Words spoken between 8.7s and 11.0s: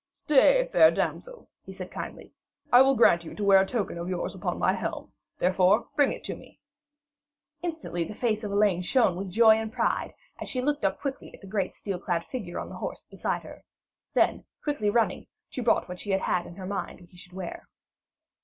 shone with joy and pride as she looked up